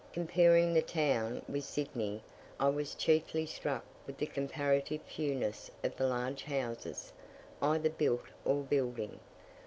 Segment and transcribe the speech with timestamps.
[0.13, 2.23] Comparing the town with Sydney,
[2.59, 7.13] I was chiefly struck with the comparative fewness of the large houses,
[7.61, 9.19] either built or building.